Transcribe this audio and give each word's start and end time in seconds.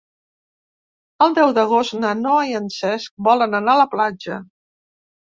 El 1.25 1.35
deu 1.39 1.53
d'agost 1.57 1.95
na 1.99 2.13
Noa 2.21 2.45
i 2.53 2.57
en 2.61 2.71
Cesc 2.77 3.13
volen 3.29 3.55
anar 3.61 3.77
a 3.79 3.81
la 3.83 3.87
platja. 3.93 4.39